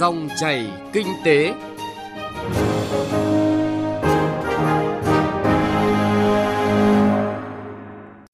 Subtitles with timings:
[0.00, 1.54] Dòng chảy kinh tế.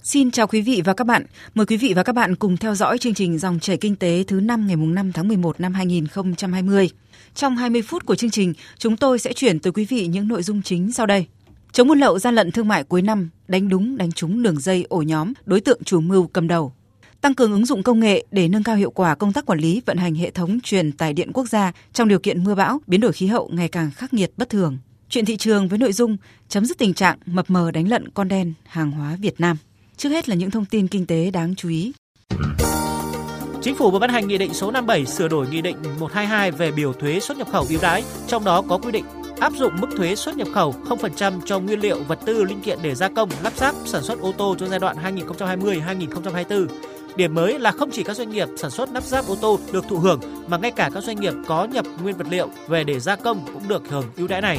[0.03, 1.27] Xin chào quý vị và các bạn.
[1.55, 4.25] Mời quý vị và các bạn cùng theo dõi chương trình Dòng chảy kinh tế
[4.27, 6.91] thứ năm ngày 5 tháng 11 năm 2020.
[7.35, 10.43] Trong 20 phút của chương trình, chúng tôi sẽ chuyển tới quý vị những nội
[10.43, 11.27] dung chính sau đây.
[11.73, 14.87] Chống buôn lậu gian lận thương mại cuối năm, đánh đúng đánh trúng đường dây
[14.89, 16.73] ổ nhóm, đối tượng chủ mưu cầm đầu.
[17.25, 19.83] Tăng cường ứng dụng công nghệ để nâng cao hiệu quả công tác quản lý
[19.87, 23.01] vận hành hệ thống truyền tải điện quốc gia trong điều kiện mưa bão, biến
[23.01, 24.79] đổi khí hậu ngày càng khắc nghiệt bất thường.
[25.09, 26.17] Chuyện thị trường với nội dung
[26.49, 29.57] chấm dứt tình trạng mập mờ đánh lận con đen hàng hóa Việt Nam.
[29.97, 31.93] Trước hết là những thông tin kinh tế đáng chú ý.
[33.63, 36.73] Chính phủ vừa ban hành Nghị định số 57 sửa đổi Nghị định 122 về
[36.73, 39.05] biểu thuế xuất nhập khẩu ưu đãi, trong đó có quy định
[39.41, 42.79] áp dụng mức thuế xuất nhập khẩu 0% cho nguyên liệu vật tư linh kiện
[42.83, 46.67] để gia công, lắp ráp, sản xuất ô tô cho giai đoạn 2020-2024.
[47.17, 49.85] Điểm mới là không chỉ các doanh nghiệp sản xuất lắp ráp ô tô được
[49.89, 53.01] thụ hưởng mà ngay cả các doanh nghiệp có nhập nguyên vật liệu về để
[53.01, 54.59] gia công cũng được hưởng ưu đãi này.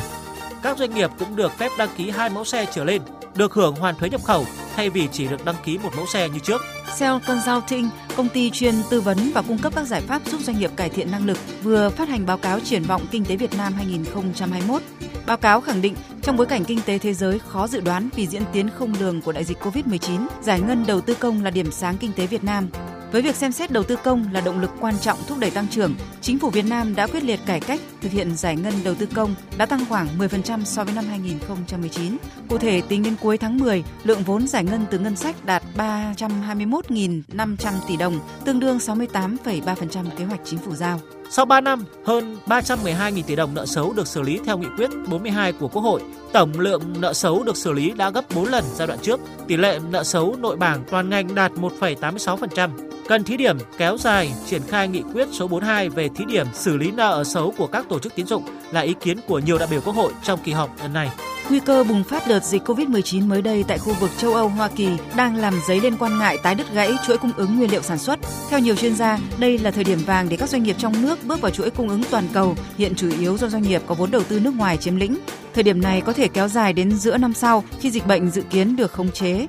[0.64, 3.02] Các doanh nghiệp cũng được phép đăng ký hai mẫu xe trở lên,
[3.36, 4.46] được hưởng hoàn thuế nhập khẩu
[4.76, 6.62] thay vì chỉ được đăng ký một mẫu xe như trước.
[7.00, 10.60] Cell Consulting, công ty chuyên tư vấn và cung cấp các giải pháp giúp doanh
[10.60, 13.58] nghiệp cải thiện năng lực, vừa phát hành báo cáo triển vọng kinh tế Việt
[13.58, 14.82] Nam 2021.
[15.26, 15.96] Báo cáo khẳng định
[16.26, 19.22] trong bối cảnh kinh tế thế giới khó dự đoán vì diễn tiến không lường
[19.22, 22.44] của đại dịch Covid-19, giải ngân đầu tư công là điểm sáng kinh tế Việt
[22.44, 22.70] Nam.
[23.12, 25.68] Với việc xem xét đầu tư công là động lực quan trọng thúc đẩy tăng
[25.68, 28.96] trưởng, chính phủ Việt Nam đã quyết liệt cải cách, thực hiện giải ngân đầu
[28.96, 32.18] tư công đã tăng khoảng 10% so với năm 2019.
[32.50, 35.64] Cụ thể, tính đến cuối tháng 10, lượng vốn giải ngân từ ngân sách đạt
[35.78, 37.56] 321.500
[37.88, 41.00] tỷ đồng, tương đương 68,3% kế hoạch chính phủ giao.
[41.30, 44.90] Sau 3 năm, hơn 312.000 tỷ đồng nợ xấu được xử lý theo nghị quyết
[45.08, 46.02] 42 của Quốc hội.
[46.34, 49.20] Tổng lượng nợ xấu được xử lý đã gấp 4 lần giai đoạn trước.
[49.48, 52.70] Tỷ lệ nợ xấu nội bảng toàn ngành đạt 1,86%.
[53.08, 56.78] Cần thí điểm kéo dài triển khai nghị quyết số 42 về thí điểm xử
[56.78, 59.58] lý nợ xấu của các tổ tổ chức tín dụng là ý kiến của nhiều
[59.58, 61.10] đại biểu Quốc hội trong kỳ họp lần này.
[61.50, 64.68] Nguy cơ bùng phát đợt dịch COVID-19 mới đây tại khu vực châu Âu, Hoa
[64.68, 67.82] Kỳ đang làm dấy lên quan ngại tái đứt gãy chuỗi cung ứng nguyên liệu
[67.82, 68.20] sản xuất.
[68.50, 71.20] Theo nhiều chuyên gia, đây là thời điểm vàng để các doanh nghiệp trong nước
[71.24, 74.12] bước vào chuỗi cung ứng toàn cầu, hiện chủ yếu do doanh nghiệp có vốn
[74.12, 75.18] đầu tư nước ngoài chiếm lĩnh.
[75.54, 78.42] Thời điểm này có thể kéo dài đến giữa năm sau khi dịch bệnh dự
[78.42, 79.48] kiến được khống chế.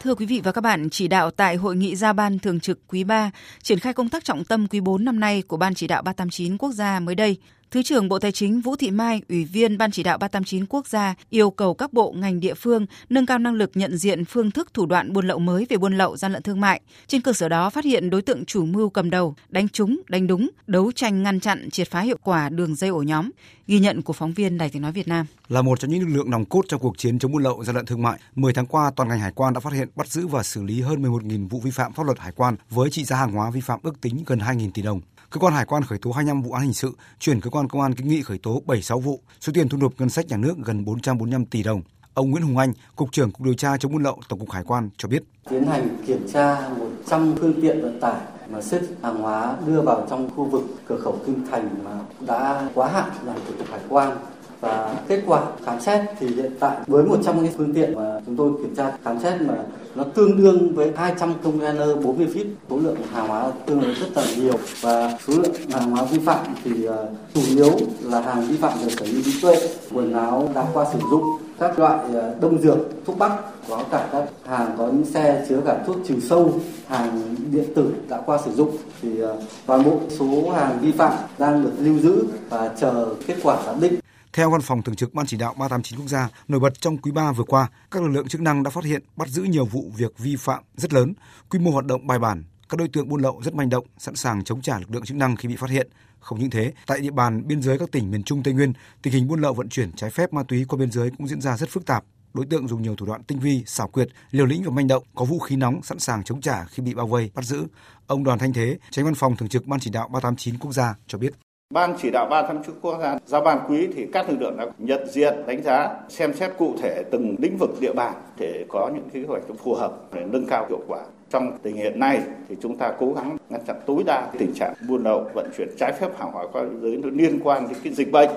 [0.00, 2.78] Thưa quý vị và các bạn, chỉ đạo tại hội nghị ra ban thường trực
[2.88, 3.30] quý 3
[3.62, 6.58] triển khai công tác trọng tâm quý 4 năm nay của Ban chỉ đạo 389
[6.58, 7.36] quốc gia mới đây,
[7.70, 10.86] Thứ trưởng Bộ Tài chính Vũ Thị Mai, Ủy viên Ban chỉ đạo 389 quốc
[10.86, 14.50] gia yêu cầu các bộ ngành địa phương nâng cao năng lực nhận diện phương
[14.50, 16.80] thức thủ đoạn buôn lậu mới về buôn lậu gian lận thương mại.
[17.06, 20.26] Trên cơ sở đó phát hiện đối tượng chủ mưu cầm đầu, đánh trúng, đánh
[20.26, 23.30] đúng, đấu tranh ngăn chặn triệt phá hiệu quả đường dây ổ nhóm.
[23.66, 25.26] Ghi nhận của phóng viên Đài Tiếng nói Việt Nam.
[25.48, 27.76] Là một trong những lực lượng nòng cốt trong cuộc chiến chống buôn lậu gian
[27.76, 30.26] lận thương mại, 10 tháng qua toàn ngành hải quan đã phát hiện, bắt giữ
[30.26, 33.16] và xử lý hơn 11.000 vụ vi phạm pháp luật hải quan với trị giá
[33.16, 35.00] hàng hóa vi phạm ước tính gần 2.000 tỷ đồng.
[35.30, 37.82] Cơ quan hải quan khởi tố 25 vụ án hình sự, chuyển cơ quan công
[37.82, 40.54] an kiến nghị khởi tố 76 vụ, số tiền thu nộp ngân sách nhà nước
[40.64, 41.82] gần 445 tỷ đồng.
[42.14, 44.64] Ông Nguyễn Hùng Anh, cục trưởng cục điều tra chống buôn lậu Tổng cục Hải
[44.64, 49.22] quan cho biết: Tiến hành kiểm tra 100 phương tiện vận tải mà xếp hàng
[49.22, 51.90] hóa đưa vào trong khu vực cửa khẩu Kim Thành mà
[52.20, 54.18] đã quá hạn làm thủ tục hải quan
[54.60, 58.36] và kết quả khám xét thì hiện tại với 100 cái phương tiện mà chúng
[58.36, 59.54] tôi kiểm tra, khám xét mà
[59.94, 64.16] nó tương đương với 200 container 40 feet, số lượng hàng hóa tương đối rất
[64.16, 64.58] là nhiều.
[64.80, 67.70] Và số lượng hàng hóa vi phạm thì ờ, chủ yếu
[68.02, 69.56] là hàng vi phạm về sở hữu trí tuệ,
[69.94, 71.22] quần áo đã qua sử dụng,
[71.58, 73.32] các loại ờ, đông dược, thuốc bắc,
[73.68, 76.52] có cả các hàng có những xe chứa cả thuốc trừ sâu,
[76.88, 78.76] hàng điện tử đã qua sử dụng.
[79.02, 79.36] Thì ờ,
[79.66, 83.80] toàn bộ số hàng vi phạm đang được lưu giữ và chờ kết quả giám
[83.80, 83.94] định
[84.32, 87.12] theo Văn phòng Thường trực Ban Chỉ đạo 389 Quốc gia, nổi bật trong quý
[87.12, 89.92] 3 vừa qua, các lực lượng chức năng đã phát hiện, bắt giữ nhiều vụ
[89.96, 91.14] việc vi phạm rất lớn,
[91.50, 94.14] quy mô hoạt động bài bản, các đối tượng buôn lậu rất manh động, sẵn
[94.16, 95.88] sàng chống trả lực lượng chức năng khi bị phát hiện.
[96.20, 98.72] Không những thế, tại địa bàn biên giới các tỉnh miền Trung Tây Nguyên,
[99.02, 101.40] tình hình buôn lậu vận chuyển trái phép ma túy qua biên giới cũng diễn
[101.40, 102.04] ra rất phức tạp.
[102.34, 105.04] Đối tượng dùng nhiều thủ đoạn tinh vi, xảo quyệt, liều lĩnh và manh động,
[105.14, 107.66] có vũ khí nóng sẵn sàng chống trả khi bị bao vây, bắt giữ.
[108.06, 110.94] Ông Đoàn Thanh Thế, Tránh Văn phòng Thường trực Ban Chỉ đạo 389 Quốc gia
[111.06, 111.32] cho biết.
[111.74, 114.56] Ban chỉ đạo 3 tham chức quốc gia giao ban quý thì các lực lượng
[114.56, 118.64] đã nhận diện, đánh giá, xem xét cụ thể từng lĩnh vực địa bàn để
[118.68, 120.98] có những kế hoạch phù hợp để nâng cao hiệu quả.
[121.30, 124.74] Trong tình hiện nay thì chúng ta cố gắng ngăn chặn tối đa tình trạng
[124.88, 127.92] buôn lậu, vận chuyển trái phép hàng hóa qua biên giới liên quan đến cái
[127.92, 128.30] dịch bệnh.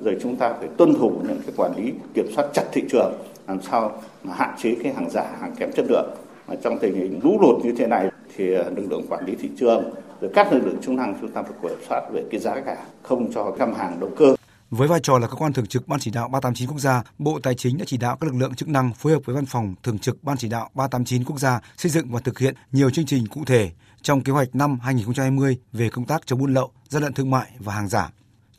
[0.00, 3.12] Rồi chúng ta phải tuân thủ những cái quản lý kiểm soát chặt thị trường
[3.48, 3.92] làm sao
[4.22, 6.10] mà hạn chế cái hàng giả, hàng kém chất lượng.
[6.48, 9.50] Mà trong tình hình lũ lụt như thế này thì lực lượng quản lý thị
[9.56, 9.84] trường
[10.20, 12.76] rồi các lực lượng chức năng chúng ta phải kiểm soát về cái giá cả
[13.02, 14.34] không cho găm hàng đầu cơ
[14.70, 17.38] Với vai trò là cơ quan thường trực Ban chỉ đạo 389 quốc gia, Bộ
[17.42, 19.74] Tài chính đã chỉ đạo các lực lượng chức năng phối hợp với Văn phòng
[19.82, 23.06] thường trực Ban chỉ đạo 389 quốc gia xây dựng và thực hiện nhiều chương
[23.06, 23.70] trình cụ thể
[24.02, 27.50] trong kế hoạch năm 2020 về công tác chống buôn lậu, gian lận thương mại
[27.58, 28.10] và hàng giả.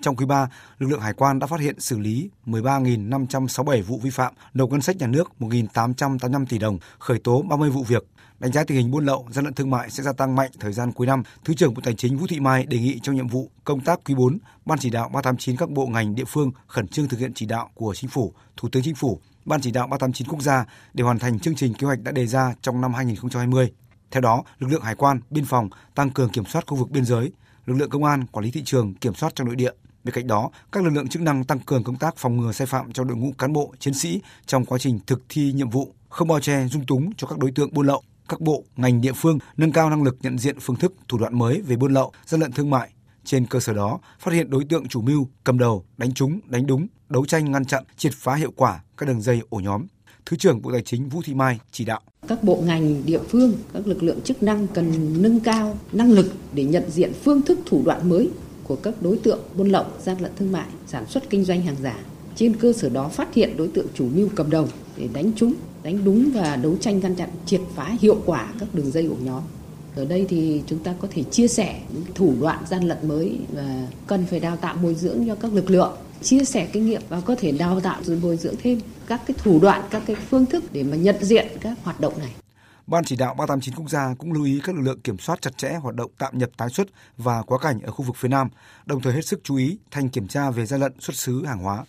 [0.02, 0.48] Trong quý 3,
[0.80, 4.82] lực lượng hải quan đã phát hiện xử lý 13.567 vụ vi phạm, nộp ngân
[4.82, 8.04] sách nhà nước 1.885 tỷ đồng, khởi tố 30 vụ việc.
[8.40, 10.74] Đánh giá tình hình buôn lậu, gian lận thương mại sẽ gia tăng mạnh thời
[10.74, 13.28] gian cuối năm, Thứ trưởng Bộ Tài chính Vũ Thị Mai đề nghị trong nhiệm
[13.28, 16.88] vụ công tác quý 4, Ban chỉ đạo 389 các bộ ngành địa phương khẩn
[16.88, 19.88] trương thực hiện chỉ đạo của Chính phủ, Thủ tướng Chính phủ, Ban chỉ đạo
[19.88, 22.94] 389 quốc gia để hoàn thành chương trình kế hoạch đã đề ra trong năm
[22.94, 23.72] 2020.
[24.12, 27.06] Theo đó, lực lượng hải quan, biên phòng tăng cường kiểm soát khu vực biên
[27.06, 27.32] giới,
[27.66, 29.72] lực lượng công an quản lý thị trường kiểm soát trong nội địa.
[30.04, 32.68] Bên cạnh đó, các lực lượng chức năng tăng cường công tác phòng ngừa sai
[32.68, 35.94] phạm trong đội ngũ cán bộ, chiến sĩ trong quá trình thực thi nhiệm vụ,
[36.10, 38.04] không bao che dung túng cho các đối tượng buôn lậu.
[38.30, 41.38] Các bộ, ngành địa phương nâng cao năng lực nhận diện phương thức, thủ đoạn
[41.38, 42.90] mới về buôn lậu, gian lận thương mại.
[43.24, 46.68] Trên cơ sở đó, phát hiện đối tượng chủ mưu, cầm đầu, đánh trúng, đánh
[46.68, 49.86] đúng, đấu tranh ngăn chặn, triệt phá hiệu quả các đường dây ổ nhóm.
[50.26, 53.54] Thứ trưởng Bộ Tài chính Vũ Thị Mai chỉ đạo các bộ ngành địa phương,
[53.74, 57.60] các lực lượng chức năng cần nâng cao năng lực để nhận diện phương thức
[57.66, 58.30] thủ đoạn mới
[58.64, 61.76] của các đối tượng buôn lậu, gian lận thương mại, sản xuất kinh doanh hàng
[61.82, 62.00] giả.
[62.36, 64.68] Trên cơ sở đó phát hiện đối tượng chủ mưu cầm đầu
[64.98, 65.54] để đánh trúng,
[65.84, 69.16] đánh đúng và đấu tranh ngăn chặn triệt phá hiệu quả các đường dây ổ
[69.22, 69.44] nhóm.
[69.96, 73.40] Ở đây thì chúng ta có thể chia sẻ những thủ đoạn gian lận mới
[73.54, 77.02] và cần phải đào tạo bồi dưỡng cho các lực lượng chia sẻ kinh nghiệm
[77.10, 80.16] và có thể đào tạo rồi bồi dưỡng thêm các cái thủ đoạn, các cái
[80.16, 82.32] phương thức để mà nhận diện các hoạt động này.
[82.88, 85.58] Ban chỉ đạo 389 quốc gia cũng lưu ý các lực lượng kiểm soát chặt
[85.58, 86.88] chẽ hoạt động tạm nhập tái xuất
[87.18, 88.50] và quá cảnh ở khu vực phía Nam,
[88.86, 91.60] đồng thời hết sức chú ý thanh kiểm tra về gian lận xuất xứ hàng
[91.60, 91.86] hóa.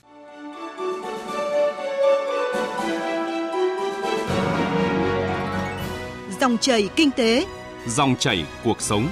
[6.40, 7.46] Dòng chảy kinh tế,
[7.87, 9.08] dòng chảy cuộc sống.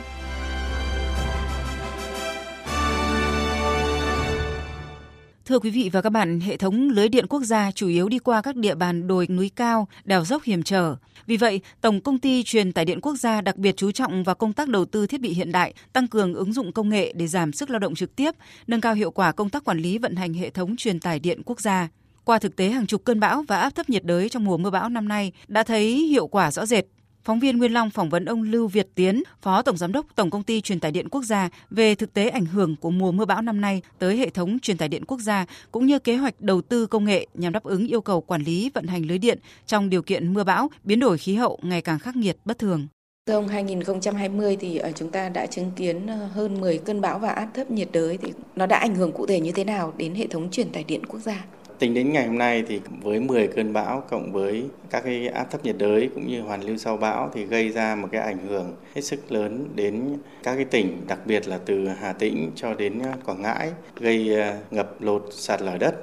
[5.47, 8.19] Thưa quý vị và các bạn, hệ thống lưới điện quốc gia chủ yếu đi
[8.19, 10.97] qua các địa bàn đồi núi cao, đèo dốc hiểm trở.
[11.27, 14.35] Vì vậy, Tổng công ty truyền tải điện quốc gia đặc biệt chú trọng vào
[14.35, 17.27] công tác đầu tư thiết bị hiện đại, tăng cường ứng dụng công nghệ để
[17.27, 18.31] giảm sức lao động trực tiếp,
[18.67, 21.43] nâng cao hiệu quả công tác quản lý vận hành hệ thống truyền tải điện
[21.45, 21.89] quốc gia.
[22.25, 24.71] Qua thực tế hàng chục cơn bão và áp thấp nhiệt đới trong mùa mưa
[24.71, 26.85] bão năm nay đã thấy hiệu quả rõ rệt.
[27.25, 30.31] Phóng viên Nguyên Long phỏng vấn ông Lưu Việt Tiến, Phó Tổng Giám đốc Tổng
[30.31, 33.25] Công ty Truyền tải điện quốc gia về thực tế ảnh hưởng của mùa mưa
[33.25, 36.41] bão năm nay tới hệ thống truyền tải điện quốc gia cũng như kế hoạch
[36.41, 39.39] đầu tư công nghệ nhằm đáp ứng yêu cầu quản lý vận hành lưới điện
[39.67, 42.87] trong điều kiện mưa bão, biến đổi khí hậu ngày càng khắc nghiệt bất thường.
[43.27, 47.19] Thưa ông, 2020 thì ờ, chúng ta đã chứng kiến ờ, hơn 10 cơn bão
[47.19, 49.95] và áp thấp nhiệt đới thì nó đã ảnh hưởng cụ thể như thế nào
[49.97, 51.45] đến hệ thống truyền tải điện quốc gia?
[51.79, 55.51] Tính đến ngày hôm nay thì với 10 cơn bão cộng với các cái áp
[55.51, 58.47] thấp nhiệt đới cũng như hoàn lưu sau bão thì gây ra một cái ảnh
[58.47, 62.75] hưởng hết sức lớn đến các cái tỉnh, đặc biệt là từ Hà Tĩnh cho
[62.75, 63.71] đến Quảng Ngãi,
[64.01, 65.95] gây ờ, ngập lụt sạt lở đất.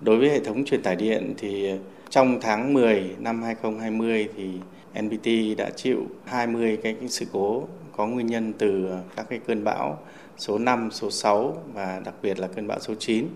[0.00, 1.70] Đối với hệ thống truyền tải điện thì
[2.10, 4.50] trong tháng 10 năm 2020 thì
[5.02, 9.64] NPT đã chịu 20 cái, cái sự cố có nguyên nhân từ các cái cơn
[9.64, 9.98] bão
[10.38, 13.26] số 5, số 6 và đặc biệt là cơn bão số 9.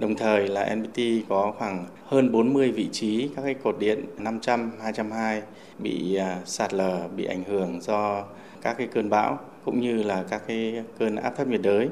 [0.00, 4.72] Đồng thời là NPT có khoảng hơn 40 vị trí các cái cột điện 500,
[4.82, 5.42] 220
[5.78, 8.24] bị à, sạt lở, bị ảnh hưởng do
[8.62, 11.88] các cái cơn bão cũng như là các cái cơn áp thấp nhiệt đới.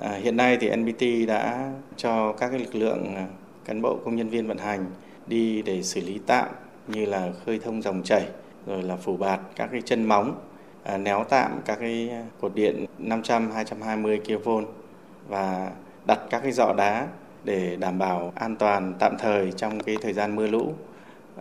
[0.00, 3.26] À, hiện nay thì NPT đã cho các cái lực lượng à,
[3.64, 4.86] cán bộ công nhân viên vận hành
[5.26, 6.48] đi để xử lý tạm
[6.88, 8.26] như là khơi thông dòng chảy
[8.66, 10.40] rồi là phủ bạt các cái chân móng
[10.84, 14.48] à, néo tạm các cái cột điện 500 220 kV
[15.28, 15.70] và
[16.06, 17.06] đặt các cái dọ đá
[17.44, 20.74] để đảm bảo an toàn tạm thời trong cái thời gian mưa lũ.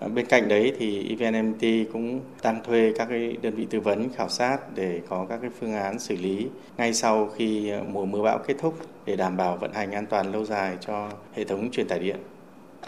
[0.01, 4.10] À, bên cạnh đấy thì EVNMT cũng đang thuê các cái đơn vị tư vấn
[4.10, 8.22] khảo sát để có các cái phương án xử lý ngay sau khi mùa mưa
[8.22, 11.72] bão kết thúc để đảm bảo vận hành an toàn lâu dài cho hệ thống
[11.72, 12.18] truyền tải điện.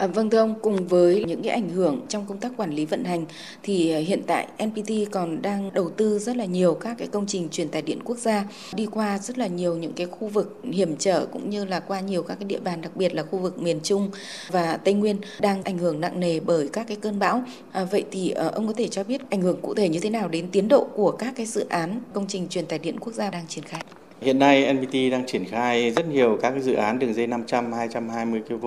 [0.00, 2.84] À, vâng thưa ông, cùng với những cái ảnh hưởng trong công tác quản lý
[2.84, 3.24] vận hành
[3.62, 7.26] thì à, hiện tại NPT còn đang đầu tư rất là nhiều các cái công
[7.26, 10.60] trình truyền tải điện quốc gia đi qua rất là nhiều những cái khu vực
[10.72, 13.38] hiểm trở cũng như là qua nhiều các cái địa bàn đặc biệt là khu
[13.38, 14.10] vực miền Trung
[14.50, 17.42] và Tây Nguyên đang ảnh hưởng nặng nề bởi các cái cơn bão.
[17.72, 20.10] À, vậy thì à, ông có thể cho biết ảnh hưởng cụ thể như thế
[20.10, 23.12] nào đến tiến độ của các cái dự án công trình truyền tải điện quốc
[23.12, 23.84] gia đang triển khai?
[24.20, 27.72] Hiện nay NPT đang triển khai rất nhiều các cái dự án đường dây 500,
[27.72, 28.66] 220 kV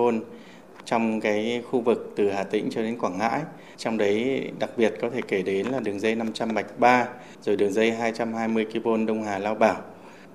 [0.85, 3.41] trong cái khu vực từ Hà Tĩnh cho đến Quảng Ngãi.
[3.77, 7.07] Trong đấy đặc biệt có thể kể đến là đường dây 500 Bạch Ba,
[7.41, 9.81] rồi đường dây 220 kV Đông Hà Lao Bảo.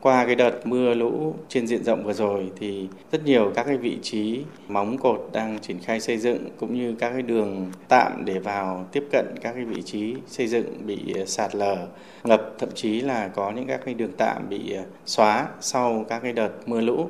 [0.00, 3.76] Qua cái đợt mưa lũ trên diện rộng vừa rồi thì rất nhiều các cái
[3.76, 8.24] vị trí móng cột đang triển khai xây dựng cũng như các cái đường tạm
[8.24, 11.86] để vào tiếp cận các cái vị trí xây dựng bị ờ, sạt lở,
[12.24, 16.22] ngập thậm chí là có những các cái đường tạm bị ờ, xóa sau các
[16.22, 17.08] cái đợt mưa lũ.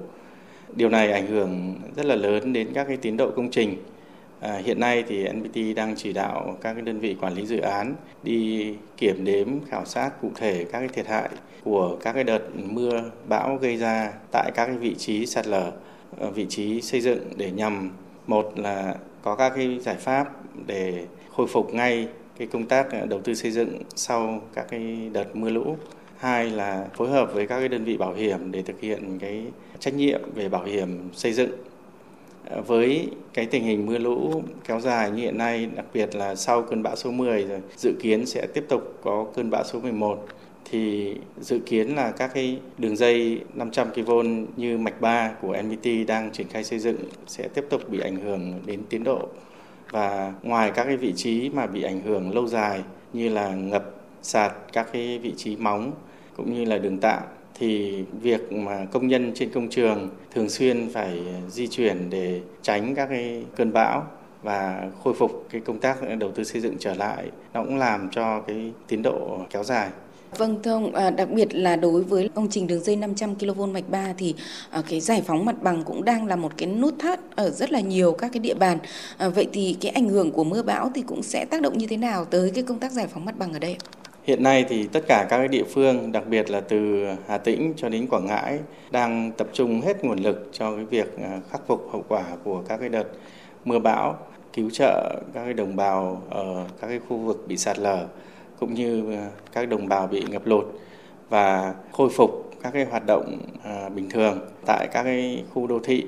[0.76, 3.76] Điều này ảnh hưởng rất là lớn đến các cái tiến độ công trình.
[4.40, 7.60] À, hiện nay thì NPT đang chỉ đạo các cái đơn vị quản lý dự
[7.60, 11.28] án đi kiểm đếm khảo sát cụ thể các cái thiệt hại
[11.64, 15.72] của các cái đợt mưa bão gây ra tại các cái vị trí sạt lở,
[16.18, 17.90] ờ, vị trí xây dựng để nhằm
[18.26, 20.32] một là có các cái giải pháp
[20.66, 21.06] để
[21.36, 22.08] khôi phục ngay
[22.38, 25.76] cái công tác ờ, đầu tư xây dựng sau các cái đợt mưa lũ
[26.18, 29.44] hai là phối hợp với các cái đơn vị bảo hiểm để thực hiện cái
[29.78, 31.50] trách nhiệm về bảo hiểm xây dựng.
[32.44, 36.34] Ờ, với cái tình hình mưa lũ kéo dài như hiện nay, đặc biệt là
[36.34, 39.80] sau cơn bão số 10 rồi, dự kiến sẽ tiếp tục có cơn bão số
[39.80, 40.26] 11
[40.70, 44.10] thì dự kiến là các cái đường dây 500 kV
[44.56, 46.96] như mạch 3 của NPT đang triển khai xây dựng
[47.26, 49.28] sẽ tiếp tục bị ảnh hưởng đến tiến độ.
[49.90, 52.82] Và ngoài các cái vị trí mà bị ảnh hưởng lâu dài
[53.12, 53.84] như là ngập,
[54.22, 55.92] sạt, các cái vị trí móng
[56.38, 57.22] cũng như là đường tạm
[57.54, 62.94] thì việc mà công nhân trên công trường thường xuyên phải di chuyển để tránh
[62.94, 64.06] các cái cơn bão
[64.42, 68.08] và khôi phục cái công tác đầu tư xây dựng trở lại nó cũng làm
[68.10, 69.88] cho cái tiến độ kéo dài.
[70.36, 73.60] Vâng thưa ông, à, đặc biệt là đối với công trình đường dây 500 kV
[73.72, 74.34] mạch 3 thì
[74.70, 77.72] à, cái giải phóng mặt bằng cũng đang là một cái nút thắt ở rất
[77.72, 78.78] là nhiều các cái địa bàn.
[79.18, 81.86] À, vậy thì cái ảnh hưởng của mưa bão thì cũng sẽ tác động như
[81.86, 83.76] thế nào tới cái công tác giải phóng mặt bằng ở đây?
[84.28, 87.88] Hiện nay thì tất cả các địa phương, đặc biệt là từ Hà Tĩnh cho
[87.88, 88.58] đến Quảng Ngãi
[88.90, 92.62] đang tập trung hết nguồn lực cho cái việc à, khắc phục hậu quả của
[92.68, 93.04] các cái đợt
[93.64, 94.16] mưa bão,
[94.52, 98.06] cứu trợ các cái đồng bào ở các cái khu vực bị sạt lở
[98.60, 100.66] cũng như à, các đồng bào bị ngập lụt
[101.28, 105.78] và khôi phục các cái hoạt động à, bình thường tại các cái khu đô
[105.84, 106.04] thị.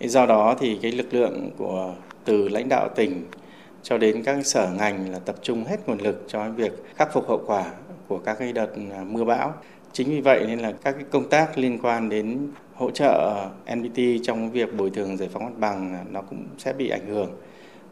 [0.00, 1.94] Do đó thì cái lực lượng của
[2.24, 3.24] từ lãnh đạo tỉnh
[3.88, 7.28] cho đến các sở ngành là tập trung hết nguồn lực cho việc khắc phục
[7.28, 7.64] hậu quả
[8.08, 9.54] của các cái đợt à, mưa bão.
[9.92, 13.98] Chính vì vậy nên là các cái công tác liên quan đến hỗ trợ NPT
[14.22, 17.30] trong việc bồi thường giải phóng mặt bằng à, nó cũng sẽ bị ảnh hưởng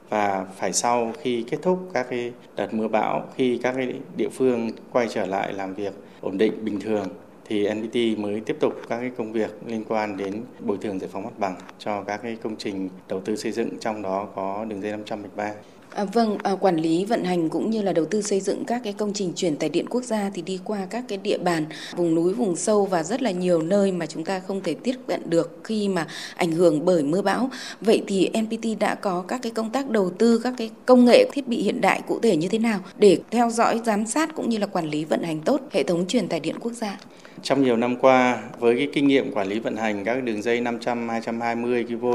[0.09, 4.29] và phải sau khi kết thúc các cái đợt mưa bão, khi các cái địa
[4.29, 7.09] phương quay trở lại làm việc ổn định, bình thường,
[7.45, 11.11] thì NPT mới tiếp tục các cái công việc liên quan đến bồi thường giải
[11.13, 14.65] phóng mặt bằng cho các cái công trình đầu tư xây dựng, trong đó có
[14.69, 15.53] đường dây 500 mạch 3.
[15.95, 18.81] À, vâng, à, quản lý vận hành cũng như là đầu tư xây dựng các
[18.85, 21.67] cái công trình truyền tải điện quốc gia thì đi qua các cái địa bàn
[21.97, 24.95] vùng núi, vùng sâu và rất là nhiều nơi mà chúng ta không thể tiếp
[25.07, 27.51] cận được khi mà ảnh hưởng bởi mưa bão.
[27.81, 31.25] Vậy thì NPT đã có các cái công tác đầu tư các cái công nghệ
[31.33, 34.49] thiết bị hiện đại cụ thể như thế nào để theo dõi, giám sát cũng
[34.49, 36.99] như là quản lý vận hành tốt hệ thống truyền tải điện quốc gia?
[37.45, 40.61] Trong nhiều năm qua, với cái kinh nghiệm quản lý vận hành các đường dây
[40.61, 42.07] 500, 220 kV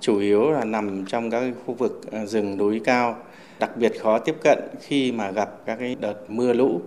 [0.00, 3.16] chủ yếu là nằm trong các khu vực ờ, rừng núi cao,
[3.60, 6.80] đặc biệt khó tiếp cận khi mà gặp các cái đợt mưa lũ,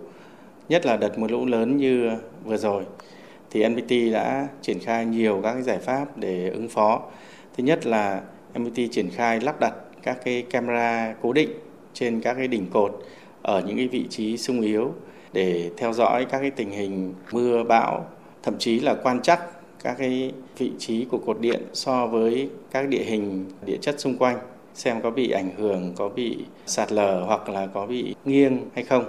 [0.70, 2.12] nhất là đợt mưa lũ lớn như
[2.44, 2.84] vừa rồi.
[3.50, 7.02] Thì NPT đã triển khai nhiều các cái giải pháp để ứng phó.
[7.58, 8.22] Thứ nhất là
[8.60, 11.50] NPT triển khai lắp đặt các cái camera cố định
[11.94, 13.06] trên các cái đỉnh cột
[13.42, 14.94] ở những cái vị trí sung yếu
[15.34, 18.06] để theo dõi các cái tình hình mưa bão,
[18.44, 19.40] thậm chí là quan trắc
[19.84, 24.18] các cái vị trí của cột điện so với các địa hình địa chất xung
[24.18, 24.38] quanh
[24.74, 28.84] xem có bị ảnh hưởng, có bị sạt lở hoặc là có bị nghiêng hay
[28.84, 29.04] không.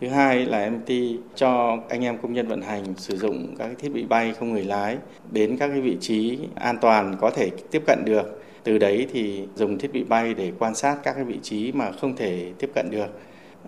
[0.00, 0.92] Thứ hai là MT
[1.34, 4.64] cho anh em công nhân vận hành sử dụng các thiết bị bay không người
[4.64, 4.96] lái
[5.30, 8.42] đến các cái vị trí an toàn có thể tiếp cận được.
[8.64, 11.92] Từ đấy thì dùng thiết bị bay để quan sát các cái vị trí mà
[11.92, 13.20] không thể tiếp cận được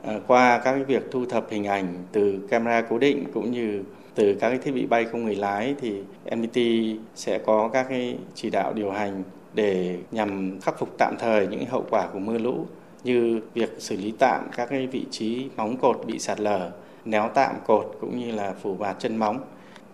[0.03, 3.83] Ờ, qua các cái việc thu thập hình ảnh từ camera cố định cũng như
[4.15, 6.59] từ các cái thiết bị bay không người lái thì MPT
[7.15, 9.23] sẽ có các cái chỉ đạo điều hành
[9.55, 12.67] để nhằm khắc phục tạm thời những hậu quả của mưa lũ
[13.05, 16.71] như việc xử lý tạm các cái vị trí móng cột bị sạt lở,
[17.05, 19.39] néo tạm cột cũng như là phủ bạt chân móng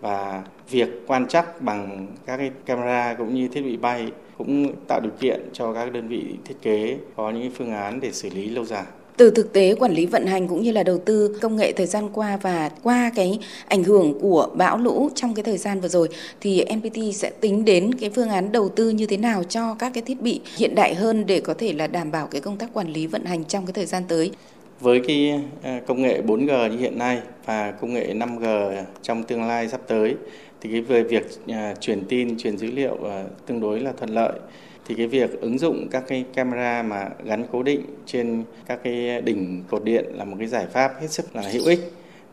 [0.01, 4.99] và việc quan trắc bằng các cái camera cũng như thiết bị bay cũng tạo
[4.99, 8.49] điều kiện cho các đơn vị thiết kế có những phương án để xử lý
[8.49, 8.85] lâu dài.
[9.17, 11.85] Từ thực tế quản lý vận hành cũng như là đầu tư công nghệ thời
[11.85, 15.87] gian qua và qua cái ảnh hưởng của bão lũ trong cái thời gian vừa
[15.87, 16.07] rồi
[16.41, 19.91] thì NPT sẽ tính đến cái phương án đầu tư như thế nào cho các
[19.93, 22.73] cái thiết bị hiện đại hơn để có thể là đảm bảo cái công tác
[22.73, 24.31] quản lý vận hành trong cái thời gian tới.
[24.79, 29.43] Với cái à, công nghệ 4G như hiện nay và công nghệ 5G trong tương
[29.43, 30.15] lai sắp tới
[30.61, 34.09] thì cái về việc à, truyền tin, truyền dữ liệu à, tương đối là thuận
[34.09, 34.39] lợi
[34.87, 39.21] thì cái việc ứng dụng các cái camera mà gắn cố định trên các cái
[39.21, 41.79] đỉnh cột điện là một cái giải pháp hết sức là hữu ích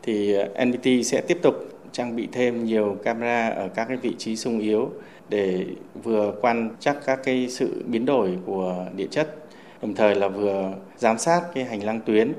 [0.03, 1.55] thì ờ, NPT sẽ tiếp tục
[1.91, 4.89] trang bị thêm nhiều camera ở các cái vị trí sung yếu
[5.29, 5.65] để
[6.03, 9.35] vừa quan trắc các cái sự biến đổi của địa chất
[9.81, 12.33] đồng thời là vừa giám sát cái hành lang tuyến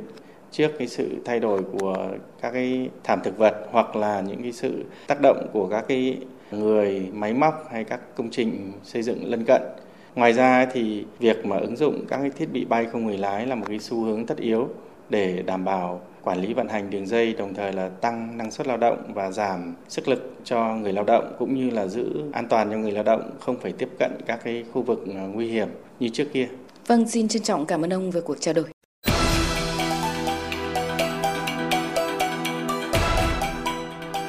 [0.50, 2.08] trước cái sự thay đổi của
[2.40, 6.18] các cái thảm thực vật hoặc là những cái sự tác động của các cái
[6.50, 9.62] người, máy móc hay các công trình xây dựng lân cận.
[10.16, 13.46] Ngoài ra thì việc mà ứng dụng các cái thiết bị bay không người lái
[13.46, 14.68] là một cái xu hướng tất yếu
[15.08, 18.66] để đảm bảo quản lý vận hành đường dây đồng thời là tăng năng suất
[18.66, 22.46] lao động và giảm sức lực cho người lao động cũng như là giữ an
[22.48, 25.04] toàn cho người lao động không phải tiếp cận các cái khu vực
[25.34, 25.68] nguy hiểm
[26.00, 26.48] như trước kia.
[26.86, 28.64] Vâng, xin trân trọng cảm ơn ông về cuộc trao đổi.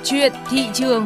[0.03, 1.06] Chuyện thị trường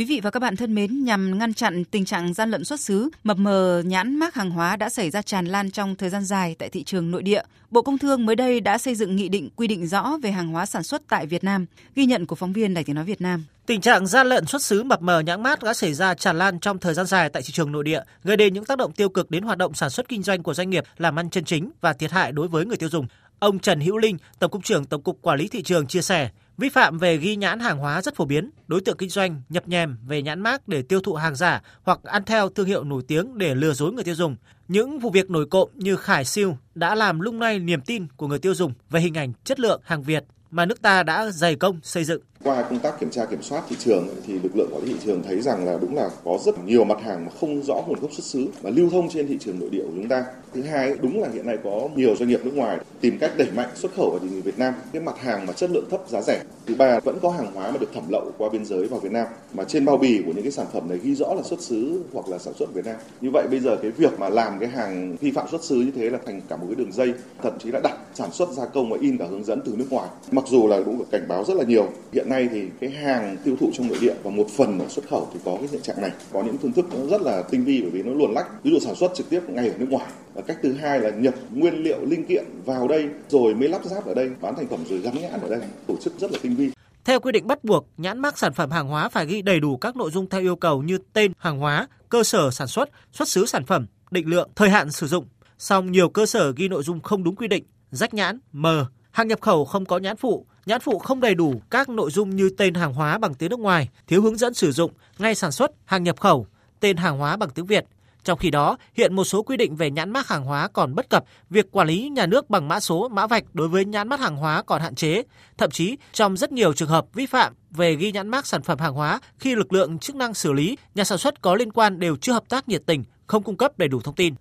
[0.00, 2.80] Quý vị và các bạn thân mến, nhằm ngăn chặn tình trạng gian lận xuất
[2.80, 6.24] xứ, mập mờ nhãn mác hàng hóa đã xảy ra tràn lan trong thời gian
[6.24, 7.42] dài tại thị trường nội địa.
[7.70, 10.48] Bộ Công Thương mới đây đã xây dựng nghị định quy định rõ về hàng
[10.48, 13.20] hóa sản xuất tại Việt Nam, ghi nhận của phóng viên Đài Tiếng nói Việt
[13.20, 13.44] Nam.
[13.66, 16.60] Tình trạng gian lận xuất xứ mập mờ nhãn mát đã xảy ra tràn lan
[16.60, 19.08] trong thời gian dài tại thị trường nội địa, gây đến những tác động tiêu
[19.08, 21.70] cực đến hoạt động sản xuất kinh doanh của doanh nghiệp, làm ăn chân chính
[21.80, 23.06] và thiệt hại đối với người tiêu dùng.
[23.38, 26.30] Ông Trần Hữu Linh, Tổng cục trưởng Tổng cục Quản lý thị trường chia sẻ,
[26.60, 29.68] vi phạm về ghi nhãn hàng hóa rất phổ biến, đối tượng kinh doanh nhập
[29.68, 33.02] nhèm về nhãn mác để tiêu thụ hàng giả hoặc ăn theo thương hiệu nổi
[33.08, 34.36] tiếng để lừa dối người tiêu dùng.
[34.68, 38.26] Những vụ việc nổi cộm như Khải Siêu đã làm lung lay niềm tin của
[38.26, 41.56] người tiêu dùng về hình ảnh chất lượng hàng Việt mà nước ta đã dày
[41.56, 42.22] công xây dựng.
[42.44, 44.98] Qua công tác kiểm tra kiểm soát thị trường thì lực lượng quản lý thị
[45.04, 48.00] trường thấy rằng là đúng là có rất nhiều mặt hàng mà không rõ nguồn
[48.00, 50.24] gốc xuất xứ và lưu thông trên thị trường nội địa của chúng ta.
[50.54, 53.48] Thứ hai đúng là hiện nay có nhiều doanh nghiệp nước ngoài tìm cách đẩy
[53.56, 56.00] mạnh xuất khẩu vào thị trường Việt Nam cái mặt hàng mà chất lượng thấp
[56.08, 56.42] giá rẻ.
[56.66, 59.12] Thứ ba vẫn có hàng hóa mà được thẩm lậu qua biên giới vào Việt
[59.12, 61.60] Nam mà trên bao bì của những cái sản phẩm này ghi rõ là xuất
[61.60, 62.96] xứ hoặc là sản xuất ở Việt Nam.
[63.20, 65.92] Như vậy bây giờ cái việc mà làm cái hàng vi phạm xuất xứ như
[65.96, 68.66] thế là thành cả một cái đường dây, thậm chí là đặt sản xuất gia
[68.66, 70.08] công và in cả hướng dẫn từ nước ngoài.
[70.30, 71.88] Mặc dù là cũng được cảnh báo rất là nhiều.
[72.12, 75.08] Hiện nay thì cái hàng tiêu thụ trong nội địa và một phần ở xuất
[75.08, 76.10] khẩu thì có cái hiện trạng này.
[76.32, 78.64] Có những phương thức nó rất là tinh vi bởi vì nó luồn lách.
[78.64, 80.06] Ví dụ sản xuất trực tiếp ngay ở nước ngoài.
[80.34, 83.84] Và cách thứ hai là nhập nguyên liệu linh kiện vào đây rồi mới lắp
[83.84, 85.60] ráp ở đây, bán thành phẩm rồi gắn nhãn ở đây.
[85.86, 86.70] Tổ chức rất là tinh vi.
[87.04, 89.76] Theo quy định bắt buộc, nhãn mác sản phẩm hàng hóa phải ghi đầy đủ
[89.76, 93.28] các nội dung theo yêu cầu như tên hàng hóa, cơ sở sản xuất, xuất
[93.28, 95.26] xứ sản phẩm, định lượng, thời hạn sử dụng.
[95.58, 99.28] Song nhiều cơ sở ghi nội dung không đúng quy định, rách nhãn, mờ, hàng
[99.28, 102.50] nhập khẩu không có nhãn phụ, nhãn phụ không đầy đủ các nội dung như
[102.58, 105.70] tên hàng hóa bằng tiếng nước ngoài, thiếu hướng dẫn sử dụng, ngay sản xuất,
[105.84, 106.46] hàng nhập khẩu,
[106.80, 107.84] tên hàng hóa bằng tiếng Việt.
[108.24, 111.10] Trong khi đó, hiện một số quy định về nhãn mác hàng hóa còn bất
[111.10, 114.20] cập, việc quản lý nhà nước bằng mã số, mã vạch đối với nhãn mác
[114.20, 115.22] hàng hóa còn hạn chế.
[115.58, 118.78] Thậm chí, trong rất nhiều trường hợp vi phạm về ghi nhãn mác sản phẩm
[118.78, 121.98] hàng hóa, khi lực lượng chức năng xử lý, nhà sản xuất có liên quan
[121.98, 124.34] đều chưa hợp tác nhiệt tình, không cung cấp đầy đủ thông tin.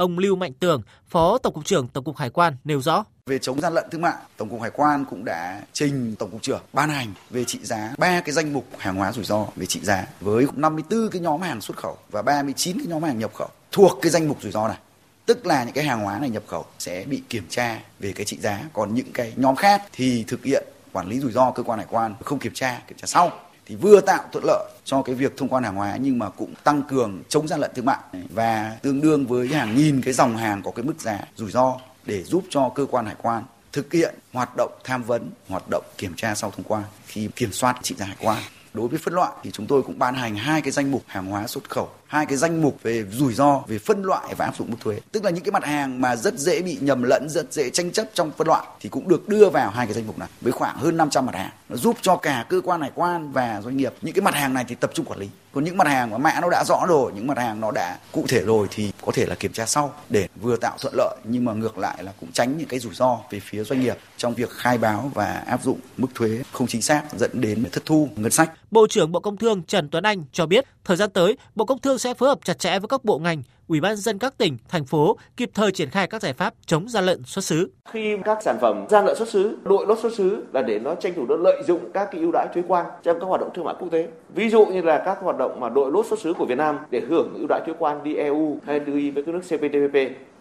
[0.00, 3.04] Ông Lưu Mạnh Tường, Phó Tổng cục trưởng Tổng cục Hải quan nêu rõ.
[3.26, 6.42] Về chống gian lận thương mại, Tổng cục Hải quan cũng đã trình Tổng cục
[6.42, 9.66] trưởng ban hành về trị giá ba cái danh mục hàng hóa rủi ro về
[9.66, 13.34] trị giá với 54 cái nhóm hàng xuất khẩu và 39 cái nhóm hàng nhập
[13.34, 14.78] khẩu thuộc cái danh mục rủi ro này.
[15.26, 18.26] Tức là những cái hàng hóa này nhập khẩu sẽ bị kiểm tra về cái
[18.26, 21.62] trị giá, còn những cái nhóm khác thì thực hiện quản lý rủi ro cơ
[21.62, 23.30] quan hải quan không kiểm tra, kiểm tra sau
[23.70, 26.54] thì vừa tạo thuận lợi cho cái việc thông quan hàng hóa nhưng mà cũng
[26.64, 27.98] tăng cường chống gian lận thương mại.
[28.30, 31.76] Và tương đương với hàng nghìn cái dòng hàng có cái mức giá rủi ro
[32.06, 35.84] để giúp cho cơ quan hải quan thực hiện hoạt động tham vấn, hoạt động
[35.98, 38.38] kiểm tra sau thông quan khi kiểm soát trị giá hải quan.
[38.74, 41.26] Đối với phân loại thì chúng tôi cũng ban hành hai cái danh mục hàng
[41.26, 44.56] hóa xuất khẩu, hai cái danh mục về rủi ro, về phân loại và áp
[44.56, 45.00] dụng mức thuế.
[45.12, 47.90] Tức là những cái mặt hàng mà rất dễ bị nhầm lẫn, rất dễ tranh
[47.90, 50.52] chấp trong phân loại thì cũng được đưa vào hai cái danh mục này với
[50.52, 51.50] khoảng hơn 500 mặt hàng.
[51.68, 54.54] Nó giúp cho cả cơ quan hải quan và doanh nghiệp những cái mặt hàng
[54.54, 55.28] này thì tập trung quản lý.
[55.52, 57.98] Còn những mặt hàng mà mã nó đã rõ rồi, những mặt hàng nó đã
[58.12, 61.16] cụ thể rồi thì có thể là kiểm tra sau để vừa tạo thuận lợi
[61.24, 63.98] nhưng mà ngược lại là cũng tránh những cái rủi ro về phía doanh nghiệp
[64.16, 67.82] trong việc khai báo và áp dụng mức thuế không chính xác dẫn đến thất
[67.86, 68.50] thu ngân sách.
[68.70, 71.78] Bộ trưởng Bộ Công Thương Trần Tuấn Anh cho biết, thời gian tới, Bộ Công
[71.78, 74.56] Thương sẽ phối hợp chặt chẽ với các bộ ngành, Ủy ban dân các tỉnh,
[74.68, 77.70] thành phố kịp thời triển khai các giải pháp chống gian lận xuất xứ.
[77.90, 80.94] Khi các sản phẩm gian lận xuất xứ, đội lốt xuất xứ là để nó
[80.94, 83.50] tranh thủ nó lợi dụng các cái ưu đãi thuế quan trong các hoạt động
[83.54, 84.08] thương mại quốc tế.
[84.34, 86.78] Ví dụ như là các hoạt động mà đội lốt xuất xứ của Việt Nam
[86.90, 89.96] để hưởng ưu đãi thuế quan đi EU hay đi với các nước CPTPP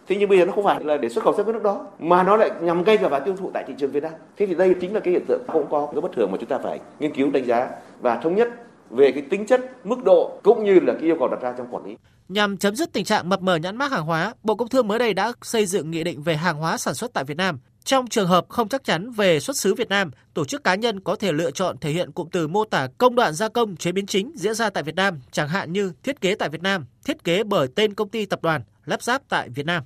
[0.10, 1.88] Thế nhưng bây giờ nó không phải là để xuất khẩu sang các nước đó
[2.00, 4.12] mà nó lại nhằm gây vào tiêu thụ tại thị trường Việt Nam.
[4.38, 6.50] Thế thì đây chính là cái hiện tượng cũng có cái bất thường mà chúng
[6.50, 7.70] ta phải nghiên cứu đánh giá
[8.02, 8.50] và thống nhất
[8.90, 11.68] về cái tính chất, mức độ cũng như là cái yêu cầu đặt ra trong
[11.72, 11.98] quản lý.
[12.30, 15.00] Nhằm chấm dứt tình trạng mập mờ nhãn mác hàng hóa, Bộ Công Thương mới
[15.00, 17.60] đây đã xây dựng nghị định về hàng hóa sản xuất tại Việt Nam.
[17.84, 21.00] Trong trường hợp không chắc chắn về xuất xứ Việt Nam, tổ chức cá nhân
[21.00, 23.92] có thể lựa chọn thể hiện cụm từ mô tả công đoạn gia công chế
[23.92, 26.86] biến chính diễn ra tại Việt Nam, chẳng hạn như thiết kế tại Việt Nam,
[27.06, 29.84] thiết kế bởi tên công ty tập đoàn, lắp ráp tại Việt Nam.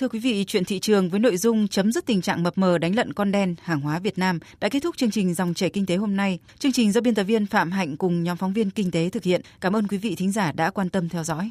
[0.00, 2.78] Thưa quý vị, chuyện thị trường với nội dung chấm dứt tình trạng mập mờ
[2.78, 5.70] đánh lận con đen hàng hóa Việt Nam đã kết thúc chương trình dòng chảy
[5.70, 6.38] kinh tế hôm nay.
[6.58, 9.22] Chương trình do biên tập viên Phạm Hạnh cùng nhóm phóng viên kinh tế thực
[9.22, 9.40] hiện.
[9.60, 11.48] Cảm ơn quý vị thính giả đã quan tâm theo dõi.